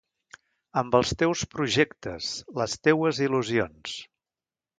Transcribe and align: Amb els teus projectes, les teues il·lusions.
Amb 0.81 0.95
els 0.99 1.11
teus 1.19 1.43
projectes, 1.51 2.31
les 2.63 2.75
teues 2.89 3.21
il·lusions. 3.27 3.95